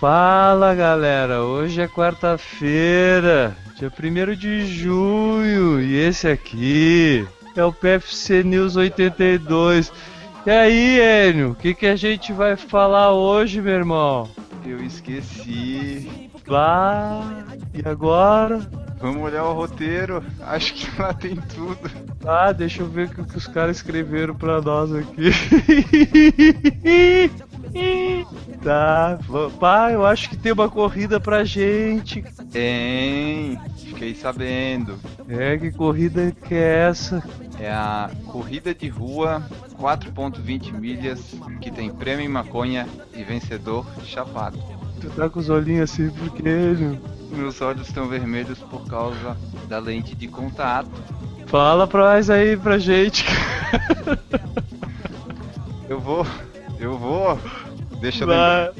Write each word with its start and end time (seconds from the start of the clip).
Fala 0.00 0.74
galera, 0.74 1.42
hoje 1.42 1.82
é 1.82 1.86
quarta-feira, 1.86 3.54
dia 3.76 3.92
1 3.92 4.34
de 4.34 4.64
junho, 4.64 5.78
e 5.78 5.94
esse 5.94 6.26
aqui 6.26 7.28
é 7.54 7.62
o 7.62 7.70
PFC 7.70 8.42
News 8.42 8.76
82. 8.76 9.92
E 10.46 10.50
aí, 10.50 10.98
Enio, 11.28 11.50
o 11.50 11.54
que, 11.54 11.74
que 11.74 11.86
a 11.86 11.96
gente 11.96 12.32
vai 12.32 12.56
falar 12.56 13.12
hoje, 13.12 13.60
meu 13.60 13.74
irmão? 13.74 14.26
Eu 14.64 14.82
esqueci. 14.82 16.30
Vá, 16.46 17.44
e 17.74 17.86
agora? 17.86 18.58
Vamos 18.98 19.22
olhar 19.22 19.44
o 19.44 19.52
roteiro, 19.52 20.24
acho 20.40 20.72
que 20.76 20.98
lá 20.98 21.12
tem 21.12 21.36
tudo. 21.36 21.90
Ah, 22.26 22.52
deixa 22.52 22.80
eu 22.80 22.88
ver 22.88 23.08
o 23.08 23.26
que 23.26 23.36
os 23.36 23.46
caras 23.46 23.76
escreveram 23.76 24.34
pra 24.34 24.62
nós 24.62 24.94
aqui. 24.94 25.30
tá, 28.62 29.18
pá, 29.58 29.90
eu 29.90 30.04
acho 30.04 30.28
que 30.28 30.36
tem 30.36 30.52
uma 30.52 30.68
corrida 30.68 31.18
pra 31.18 31.44
gente. 31.44 32.22
Tem, 32.50 33.58
fiquei 33.76 34.14
sabendo. 34.14 34.98
É, 35.28 35.56
que 35.58 35.70
corrida 35.72 36.30
que 36.46 36.54
é 36.54 36.88
essa? 36.88 37.22
É 37.58 37.70
a 37.70 38.10
corrida 38.26 38.74
de 38.74 38.88
rua 38.88 39.42
4.20 39.78 40.72
milhas 40.72 41.34
que 41.60 41.70
tem 41.70 41.90
prêmio 41.90 42.24
em 42.24 42.28
maconha 42.28 42.86
e 43.14 43.22
vencedor 43.22 43.86
chapado. 44.04 44.58
Tu 45.00 45.08
tá 45.10 45.28
com 45.28 45.40
os 45.40 45.48
olhinhos 45.48 45.90
assim 45.90 46.10
porque 46.10 46.42
meus 47.30 47.60
olhos 47.60 47.88
estão 47.88 48.08
vermelhos 48.08 48.58
por 48.58 48.86
causa 48.86 49.36
da 49.68 49.78
lente 49.78 50.14
de 50.14 50.28
contato. 50.28 50.90
Fala 51.46 51.86
pra 51.86 52.14
nós 52.14 52.30
aí 52.30 52.56
pra 52.56 52.78
gente. 52.78 53.24
Eu 55.88 55.98
vou. 55.98 56.24
Deixa 58.00 58.24
eu 58.24 58.28
lembrar. 58.28 58.72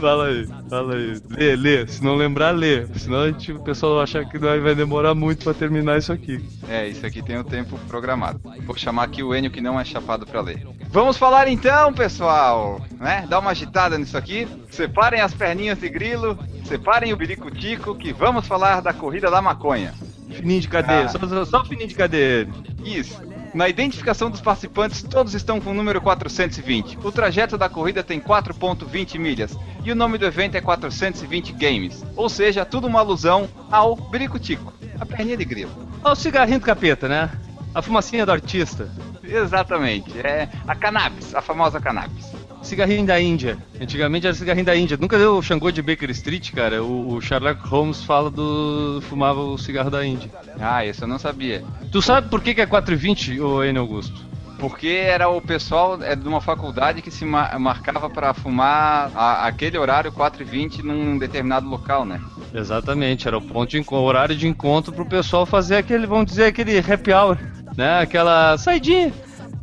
Fala 0.00 0.26
aí, 0.26 0.46
fala 0.68 0.94
aí. 0.96 1.22
Lê, 1.30 1.56
lê. 1.56 1.86
Se 1.86 2.02
não 2.02 2.16
lembrar, 2.16 2.50
lê. 2.50 2.86
Senão 2.96 3.22
a 3.22 3.26
gente, 3.28 3.52
o 3.52 3.60
pessoal 3.60 3.94
vai 3.94 4.04
achar 4.04 4.24
que 4.24 4.38
vai 4.38 4.74
demorar 4.74 5.14
muito 5.14 5.44
pra 5.44 5.54
terminar 5.54 5.98
isso 5.98 6.12
aqui. 6.12 6.44
É, 6.68 6.86
isso 6.88 7.06
aqui 7.06 7.22
tem 7.22 7.36
o 7.36 7.40
um 7.40 7.44
tempo 7.44 7.78
programado. 7.88 8.40
Vou 8.66 8.76
chamar 8.76 9.04
aqui 9.04 9.22
o 9.22 9.34
Enio 9.34 9.50
que 9.50 9.60
não 9.60 9.78
é 9.78 9.84
chapado 9.84 10.26
pra 10.26 10.40
ler. 10.40 10.66
Vamos 10.88 11.16
falar 11.16 11.48
então, 11.48 11.92
pessoal, 11.92 12.80
né? 12.98 13.24
Dá 13.28 13.38
uma 13.38 13.50
agitada 13.50 13.96
nisso 13.96 14.16
aqui. 14.16 14.46
Separem 14.70 15.20
as 15.20 15.32
perninhas 15.32 15.78
de 15.78 15.88
grilo, 15.88 16.38
separem 16.64 17.12
o 17.12 17.16
birico-tico, 17.16 17.94
que 17.94 18.12
vamos 18.12 18.46
falar 18.46 18.80
da 18.80 18.92
corrida 18.92 19.30
da 19.30 19.40
maconha. 19.40 19.94
Fininho 20.30 20.60
de 20.60 20.68
cadeia, 20.68 21.06
ah. 21.06 21.08
só, 21.08 21.44
só 21.44 21.64
fininho 21.64 21.88
de 21.88 21.94
cadeia. 21.94 22.48
Isso. 22.84 23.20
Na 23.54 23.68
identificação 23.68 24.28
dos 24.28 24.40
participantes, 24.40 25.00
todos 25.00 25.32
estão 25.32 25.60
com 25.60 25.70
o 25.70 25.74
número 25.74 26.00
420. 26.00 26.98
O 27.04 27.12
trajeto 27.12 27.56
da 27.56 27.68
corrida 27.68 28.02
tem 28.02 28.18
4.20 28.18 29.16
milhas 29.16 29.56
e 29.84 29.92
o 29.92 29.94
nome 29.94 30.18
do 30.18 30.26
evento 30.26 30.56
é 30.56 30.60
420 30.60 31.52
Games. 31.52 32.04
Ou 32.16 32.28
seja, 32.28 32.64
tudo 32.64 32.88
uma 32.88 32.98
alusão 32.98 33.48
ao 33.70 33.94
birico-tico, 33.94 34.72
a 34.98 35.06
perninha 35.06 35.36
de 35.36 35.44
grilo. 35.44 35.70
Ao 36.02 36.16
cigarrinho 36.16 36.58
do 36.58 36.66
capeta, 36.66 37.08
né? 37.08 37.30
A 37.72 37.80
fumacinha 37.80 38.26
do 38.26 38.32
artista. 38.32 38.90
Exatamente, 39.22 40.18
é 40.18 40.48
a 40.66 40.74
cannabis, 40.74 41.32
a 41.32 41.40
famosa 41.40 41.80
cannabis. 41.80 42.33
Cigarrinho 42.64 43.06
da 43.06 43.20
Índia. 43.20 43.58
Antigamente 43.80 44.26
era 44.26 44.34
cigarrinho 44.34 44.66
da 44.66 44.74
Índia. 44.74 44.96
Nunca 45.00 45.18
deu 45.18 45.36
o 45.36 45.42
Xangô 45.42 45.70
de 45.70 45.82
Baker 45.82 46.10
Street, 46.10 46.52
cara. 46.52 46.82
O, 46.82 47.14
o, 47.14 47.20
Sherlock 47.20 47.66
Holmes 47.68 48.02
fala 48.02 48.30
do. 48.30 49.00
fumava 49.08 49.40
o 49.40 49.58
cigarro 49.58 49.90
da 49.90 50.04
Índia. 50.04 50.30
Ah, 50.58 50.84
isso 50.84 51.04
eu 51.04 51.08
não 51.08 51.18
sabia. 51.18 51.62
Tu 51.92 52.00
sabe 52.00 52.28
por 52.28 52.40
que, 52.40 52.54
que 52.54 52.60
é 52.60 52.66
4,20, 52.66 53.40
ô 53.40 53.62
N 53.62 53.78
Augusto? 53.78 54.34
Porque 54.58 54.86
era 54.86 55.28
o 55.28 55.40
pessoal 55.40 56.02
é, 56.02 56.16
de 56.16 56.26
uma 56.26 56.40
faculdade 56.40 57.02
que 57.02 57.10
se 57.10 57.24
marcava 57.24 58.08
para 58.08 58.32
fumar 58.32 59.10
a, 59.14 59.46
aquele 59.46 59.76
horário 59.76 60.10
4h20 60.10 60.82
num 60.82 61.18
determinado 61.18 61.68
local, 61.68 62.04
né? 62.04 62.20
Exatamente, 62.54 63.28
era 63.28 63.36
o 63.36 63.42
ponto 63.42 63.70
de 63.70 63.84
horário 63.90 64.34
de 64.34 64.46
encontro 64.46 64.92
pro 64.92 65.04
pessoal 65.04 65.44
fazer 65.44 65.76
aquele, 65.76 66.06
vamos 66.06 66.26
dizer, 66.26 66.44
aquele 66.44 66.78
happy 66.78 67.12
hour 67.12 67.36
né? 67.76 68.00
Aquela 68.00 68.56
saidinha, 68.56 69.12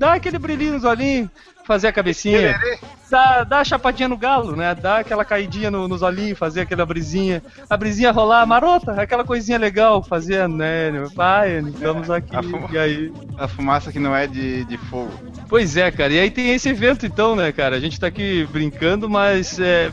dá 0.01 0.13
aquele 0.13 0.39
brilhinho 0.39 0.73
nos 0.73 0.83
olhinhos, 0.83 1.29
fazer 1.63 1.89
a 1.89 1.93
cabecinha, 1.93 2.59
dá, 3.07 3.43
dá 3.43 3.59
a 3.59 3.63
chapadinha 3.63 4.09
no 4.09 4.17
galo, 4.17 4.55
né? 4.55 4.73
Dá 4.73 4.97
aquela 4.97 5.23
caidinha 5.23 5.69
no, 5.69 5.87
nos 5.87 6.01
olhinhos, 6.01 6.39
fazer 6.39 6.61
aquela 6.61 6.83
brisinha, 6.87 7.43
a 7.69 7.77
brisinha 7.77 8.11
rolar, 8.11 8.43
marota, 8.47 8.99
aquela 8.99 9.23
coisinha 9.23 9.59
legal, 9.59 10.01
fazer, 10.01 10.49
né? 10.49 10.91
Pai, 11.15 11.59
estamos 11.59 12.09
aqui, 12.09 12.35
e 12.71 12.77
aí? 12.79 13.13
A 13.37 13.47
fumaça 13.47 13.91
que 13.91 13.99
não 13.99 14.15
é 14.15 14.25
de, 14.25 14.65
de 14.65 14.75
fogo. 14.75 15.11
Pois 15.47 15.77
é, 15.77 15.91
cara, 15.91 16.11
e 16.11 16.19
aí 16.19 16.31
tem 16.31 16.51
esse 16.51 16.67
evento 16.67 17.05
então, 17.05 17.35
né, 17.35 17.51
cara? 17.51 17.75
A 17.75 17.79
gente 17.79 17.99
tá 17.99 18.07
aqui 18.07 18.47
brincando, 18.51 19.07
mas 19.07 19.59
é, 19.59 19.91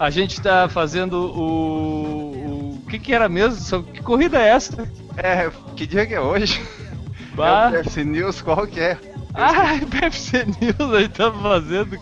a 0.00 0.10
gente 0.10 0.40
tá 0.40 0.68
fazendo 0.68 1.14
o. 1.14 2.34
O 2.74 2.86
que 2.94 2.98
que 2.98 3.14
era 3.14 3.28
mesmo? 3.28 3.84
Que 3.84 4.02
corrida 4.02 4.38
é 4.38 4.48
essa? 4.48 4.88
É, 5.16 5.50
que 5.76 5.86
dia 5.86 6.04
que 6.04 6.14
é 6.14 6.20
hoje? 6.20 6.60
Bah. 7.34 7.70
É 7.72 7.80
o 7.80 7.82
PFC 7.82 8.04
News, 8.04 8.42
qual 8.42 8.66
que 8.66 8.80
é? 8.80 8.98
Ah, 9.34 9.78
PFC 9.90 10.44
News 10.44 10.94
aí 10.94 11.08
tá 11.08 11.32
fazendo. 11.32 11.98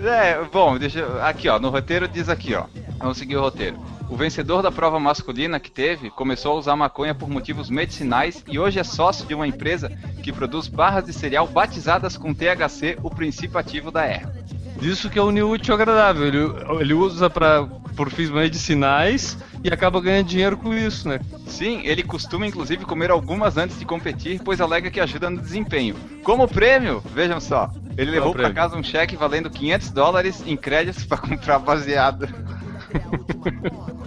É, 0.00 0.40
bom, 0.52 0.78
deixa 0.78 1.04
aqui 1.26 1.48
ó, 1.48 1.58
no 1.58 1.70
roteiro 1.70 2.06
diz 2.06 2.28
aqui 2.28 2.54
ó. 2.54 2.64
Vamos 2.98 3.18
seguir 3.18 3.36
o 3.36 3.40
roteiro. 3.40 3.76
O 4.08 4.16
vencedor 4.16 4.62
da 4.62 4.72
prova 4.72 4.98
masculina 4.98 5.60
que 5.60 5.70
teve 5.70 6.08
começou 6.08 6.52
a 6.52 6.54
usar 6.54 6.76
maconha 6.76 7.14
por 7.14 7.28
motivos 7.28 7.68
medicinais 7.68 8.42
e 8.48 8.58
hoje 8.58 8.78
é 8.78 8.84
sócio 8.84 9.26
de 9.26 9.34
uma 9.34 9.46
empresa 9.46 9.90
que 10.22 10.32
produz 10.32 10.66
barras 10.66 11.04
de 11.04 11.12
cereal 11.12 11.46
batizadas 11.46 12.16
com 12.16 12.32
THC, 12.32 12.96
o 13.02 13.10
princípio 13.10 13.58
ativo 13.58 13.90
da 13.90 14.04
erva. 14.04 14.32
Isso 14.80 15.10
que 15.10 15.18
é 15.18 15.22
o 15.22 15.48
útil 15.48 15.74
agradável. 15.74 16.26
Ele, 16.26 16.38
ele 16.80 16.94
usa 16.94 17.28
para 17.28 17.68
por 17.98 18.10
fins 18.10 18.30
medicinais 18.30 19.36
e 19.64 19.68
acaba 19.74 20.00
ganhando 20.00 20.28
dinheiro 20.28 20.56
com 20.56 20.72
isso, 20.72 21.08
né? 21.08 21.18
Sim, 21.48 21.80
ele 21.82 22.04
costuma 22.04 22.46
inclusive 22.46 22.84
comer 22.84 23.10
algumas 23.10 23.56
antes 23.56 23.76
de 23.76 23.84
competir, 23.84 24.40
pois 24.44 24.60
alega 24.60 24.88
que 24.88 25.00
ajuda 25.00 25.28
no 25.28 25.38
desempenho. 25.38 25.96
Como 26.22 26.46
prêmio, 26.46 27.02
vejam 27.12 27.40
só, 27.40 27.68
ele 27.96 28.12
levou 28.12 28.32
para 28.32 28.52
casa 28.52 28.76
um 28.76 28.84
cheque 28.84 29.16
valendo 29.16 29.50
500 29.50 29.90
dólares 29.90 30.44
em 30.46 30.56
créditos 30.56 31.04
para 31.04 31.18
comprar 31.18 31.58
baseado. 31.58 32.28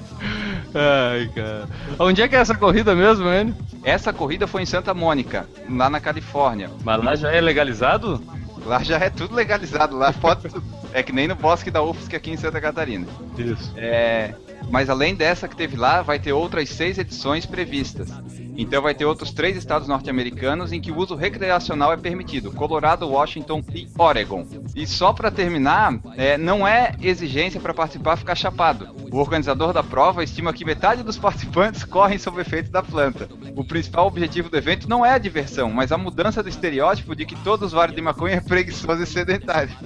Ai, 0.74 1.30
cara. 1.35 1.68
Onde 2.00 2.22
é 2.22 2.30
que 2.30 2.35
é 2.38 2.40
essa 2.40 2.56
corrida 2.56 2.96
mesmo, 2.96 3.28
hein? 3.28 3.53
Essa 3.84 4.13
corrida 4.13 4.47
foi 4.47 4.62
em 4.62 4.66
Santa 4.66 4.94
Mônica, 4.94 5.46
lá 5.69 5.90
na 5.90 6.00
Califórnia. 6.00 6.69
Mas 6.81 7.03
lá 7.03 7.13
já 7.13 7.30
é 7.30 7.41
legalizado? 7.41 8.24
Lá 8.66 8.84
já 8.84 8.98
é 8.98 9.10
tudo 9.10 9.36
legalizado, 9.36 9.98
lá 9.98 10.14
pode 10.14 10.48
É 10.94 11.02
que 11.02 11.12
nem 11.12 11.28
no 11.28 11.36
bosque 11.36 11.72
da 11.72 11.82
UFSC 11.82 12.16
aqui 12.16 12.32
em 12.32 12.38
Santa 12.38 12.62
Catarina. 12.62 13.08
Isso. 13.38 13.72
É, 13.76 14.34
mas 14.70 14.90
além 14.90 15.16
dessa 15.16 15.48
que 15.48 15.56
teve 15.56 15.76
lá, 15.76 16.02
vai 16.02 16.20
ter 16.20 16.34
outras 16.34 16.70
seis 16.70 16.98
edições 16.98 17.46
previstas. 17.46 18.10
Então 18.56 18.82
vai 18.82 18.94
ter 18.94 19.06
outros 19.06 19.32
três 19.32 19.58
estados 19.58 19.88
norte-americanos 19.88 20.72
em 20.72 20.80
que 20.80 20.92
o 20.92 20.98
uso 20.98 21.16
recreacional 21.16 21.92
é 21.94 21.98
permitido: 21.98 22.52
Colorado, 22.52 23.08
Washington 23.08 23.64
e 23.74 23.88
Oregon. 23.98 24.46
E 24.76 24.86
só 24.86 25.14
para 25.14 25.32
terminar, 25.32 26.00
é, 26.16 26.38
não 26.38 26.68
é 26.68 26.96
exigência 27.02 27.60
para 27.60 27.74
participar 27.74 28.18
ficar 28.18 28.36
chapado. 28.36 28.90
O 29.12 29.18
organizador 29.18 29.74
da 29.74 29.84
prova 29.84 30.24
estima 30.24 30.54
que 30.54 30.66
metade 30.66 31.04
dos 31.04 31.18
participantes 31.18 31.84
correm 31.86 32.18
sob 32.18 32.40
efeito 32.40 32.72
da 32.72 32.84
planta. 32.84 33.28
O 33.56 33.63
principal 33.63 34.07
objetivo 34.07 34.50
do 34.50 34.57
evento 34.57 34.89
não 34.89 35.06
é 35.06 35.12
a 35.12 35.17
diversão, 35.17 35.72
mas 35.72 35.91
a 35.91 35.97
mudança 35.97 36.41
do 36.41 36.50
estereótipo 36.50 37.16
de 37.16 37.25
que 37.25 37.35
todo 37.38 37.63
usuário 37.63 37.94
de 37.94 38.01
maconha 38.01 38.35
é 38.35 38.41
preguiçoso 38.41 39.03
e 39.03 39.06
sedentário. 39.06 39.73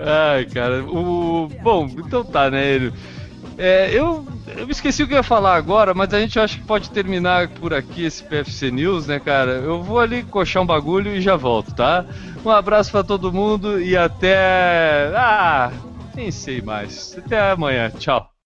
Ai, 0.00 0.46
cara, 0.46 0.82
o. 0.84 1.48
Bom, 1.62 1.86
então 1.86 2.24
tá, 2.24 2.50
né? 2.50 2.92
É, 3.58 3.90
eu, 3.92 4.26
eu 4.56 4.68
esqueci 4.70 5.02
o 5.02 5.06
que 5.06 5.12
eu 5.12 5.18
ia 5.18 5.22
falar 5.22 5.56
agora, 5.56 5.94
mas 5.94 6.12
a 6.12 6.20
gente 6.20 6.38
acha 6.38 6.58
que 6.58 6.64
pode 6.64 6.90
terminar 6.90 7.48
por 7.48 7.74
aqui 7.74 8.04
esse 8.04 8.22
PFC 8.22 8.70
News, 8.70 9.06
né, 9.06 9.20
cara? 9.20 9.52
Eu 9.52 9.82
vou 9.82 10.00
ali 10.00 10.22
coxar 10.22 10.62
um 10.62 10.66
bagulho 10.66 11.14
e 11.14 11.20
já 11.20 11.36
volto, 11.36 11.74
tá? 11.74 12.04
Um 12.44 12.50
abraço 12.50 12.90
para 12.90 13.04
todo 13.04 13.32
mundo 13.32 13.80
e 13.80 13.96
até. 13.96 15.12
Ah, 15.14 15.70
nem 16.14 16.30
sei 16.30 16.60
mais. 16.60 17.16
Até 17.18 17.52
amanhã. 17.52 17.90
Tchau. 17.90 18.31